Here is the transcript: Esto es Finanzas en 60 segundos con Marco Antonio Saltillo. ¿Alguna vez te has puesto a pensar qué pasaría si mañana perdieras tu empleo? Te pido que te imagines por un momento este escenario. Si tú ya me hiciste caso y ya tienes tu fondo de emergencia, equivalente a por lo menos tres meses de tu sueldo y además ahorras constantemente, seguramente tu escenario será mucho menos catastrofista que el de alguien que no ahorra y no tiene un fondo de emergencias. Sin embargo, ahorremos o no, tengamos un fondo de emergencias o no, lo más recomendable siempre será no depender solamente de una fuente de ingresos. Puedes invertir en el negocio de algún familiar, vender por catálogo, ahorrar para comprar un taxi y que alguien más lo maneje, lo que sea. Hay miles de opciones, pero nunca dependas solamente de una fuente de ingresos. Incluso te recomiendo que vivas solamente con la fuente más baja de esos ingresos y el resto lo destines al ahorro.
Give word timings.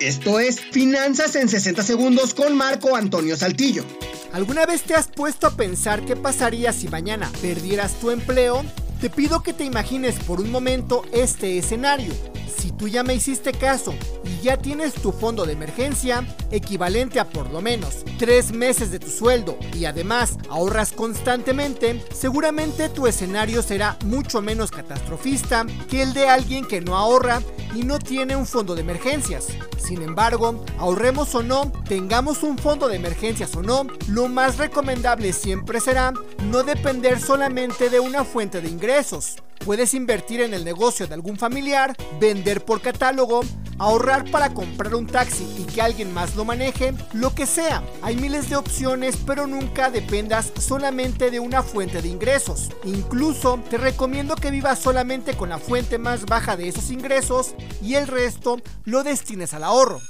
Esto 0.00 0.38
es 0.38 0.60
Finanzas 0.60 1.34
en 1.34 1.48
60 1.48 1.82
segundos 1.82 2.32
con 2.32 2.56
Marco 2.56 2.94
Antonio 2.94 3.36
Saltillo. 3.36 3.82
¿Alguna 4.32 4.64
vez 4.64 4.82
te 4.82 4.94
has 4.94 5.08
puesto 5.08 5.48
a 5.48 5.56
pensar 5.56 6.04
qué 6.04 6.14
pasaría 6.14 6.72
si 6.72 6.86
mañana 6.86 7.28
perdieras 7.42 7.94
tu 7.94 8.12
empleo? 8.12 8.64
Te 9.00 9.10
pido 9.10 9.42
que 9.42 9.52
te 9.52 9.64
imagines 9.64 10.14
por 10.20 10.40
un 10.40 10.52
momento 10.52 11.02
este 11.12 11.58
escenario. 11.58 12.12
Si 12.56 12.70
tú 12.70 12.86
ya 12.86 13.02
me 13.02 13.14
hiciste 13.14 13.52
caso 13.52 13.92
y 14.24 14.44
ya 14.44 14.56
tienes 14.56 14.94
tu 14.94 15.10
fondo 15.10 15.46
de 15.46 15.54
emergencia, 15.54 16.24
equivalente 16.52 17.18
a 17.18 17.28
por 17.28 17.50
lo 17.50 17.60
menos 17.60 18.04
tres 18.18 18.52
meses 18.52 18.92
de 18.92 19.00
tu 19.00 19.10
sueldo 19.10 19.58
y 19.74 19.84
además 19.84 20.36
ahorras 20.48 20.92
constantemente, 20.92 22.04
seguramente 22.14 22.88
tu 22.88 23.08
escenario 23.08 23.62
será 23.62 23.98
mucho 24.04 24.42
menos 24.42 24.70
catastrofista 24.70 25.66
que 25.90 26.02
el 26.02 26.14
de 26.14 26.28
alguien 26.28 26.64
que 26.64 26.80
no 26.80 26.96
ahorra 26.96 27.42
y 27.74 27.84
no 27.84 27.98
tiene 27.98 28.36
un 28.36 28.46
fondo 28.46 28.74
de 28.74 28.82
emergencias. 28.82 29.46
Sin 29.78 30.02
embargo, 30.02 30.64
ahorremos 30.78 31.34
o 31.34 31.42
no, 31.42 31.72
tengamos 31.88 32.42
un 32.42 32.58
fondo 32.58 32.88
de 32.88 32.96
emergencias 32.96 33.54
o 33.56 33.62
no, 33.62 33.86
lo 34.08 34.28
más 34.28 34.58
recomendable 34.58 35.32
siempre 35.32 35.80
será 35.80 36.12
no 36.44 36.62
depender 36.62 37.20
solamente 37.20 37.90
de 37.90 38.00
una 38.00 38.24
fuente 38.24 38.60
de 38.60 38.68
ingresos. 38.68 39.36
Puedes 39.64 39.94
invertir 39.94 40.40
en 40.40 40.54
el 40.54 40.64
negocio 40.64 41.06
de 41.06 41.14
algún 41.14 41.36
familiar, 41.36 41.94
vender 42.20 42.64
por 42.64 42.80
catálogo, 42.80 43.40
ahorrar 43.78 44.30
para 44.30 44.54
comprar 44.54 44.94
un 44.94 45.06
taxi 45.06 45.44
y 45.58 45.64
que 45.64 45.82
alguien 45.82 46.12
más 46.12 46.36
lo 46.36 46.44
maneje, 46.44 46.94
lo 47.12 47.34
que 47.34 47.46
sea. 47.46 47.82
Hay 48.02 48.16
miles 48.16 48.50
de 48.50 48.56
opciones, 48.56 49.16
pero 49.26 49.46
nunca 49.46 49.90
dependas 49.90 50.52
solamente 50.58 51.30
de 51.30 51.40
una 51.40 51.62
fuente 51.62 52.02
de 52.02 52.08
ingresos. 52.08 52.70
Incluso 52.84 53.60
te 53.70 53.78
recomiendo 53.78 54.36
que 54.36 54.50
vivas 54.50 54.78
solamente 54.78 55.34
con 55.34 55.48
la 55.48 55.58
fuente 55.58 55.98
más 55.98 56.26
baja 56.26 56.56
de 56.56 56.68
esos 56.68 56.90
ingresos 56.90 57.54
y 57.82 57.94
el 57.94 58.06
resto 58.06 58.60
lo 58.84 59.04
destines 59.04 59.54
al 59.54 59.64
ahorro. 59.64 60.00